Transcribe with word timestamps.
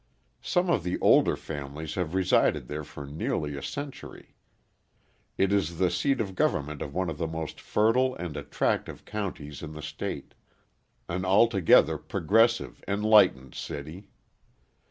Some 0.41 0.67
of 0.71 0.81
the 0.81 0.97
older 0.99 1.35
families 1.35 1.93
have 1.93 2.15
resided 2.15 2.67
there 2.67 2.83
for 2.83 3.05
nearly 3.05 3.55
a 3.55 3.61
century. 3.61 4.33
It 5.37 5.53
is 5.53 5.77
the 5.77 5.91
seat 5.91 6.19
of 6.19 6.33
government 6.33 6.81
of 6.81 6.95
one 6.95 7.07
of 7.07 7.19
the 7.19 7.27
most 7.27 7.61
fertile 7.61 8.15
and 8.15 8.35
attractive 8.35 9.05
counties 9.05 9.61
in 9.61 9.73
the 9.73 9.81
state: 9.83 10.33
an 11.07 11.23
altogether 11.23 11.99
progressive, 11.99 12.83
enlightened 12.87 13.53
city. 13.53 14.09